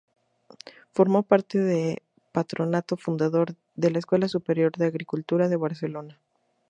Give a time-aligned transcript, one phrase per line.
[0.93, 2.01] Formó parte de
[2.31, 6.17] patronato fundador del la Escuela Superior de Agricultura de Barcelona.